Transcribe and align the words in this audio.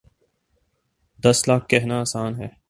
دس 1.23 1.37
لاکھ 1.47 1.65
کہنا 1.69 1.95
آسان 2.01 2.31
ہے۔ 2.35 2.47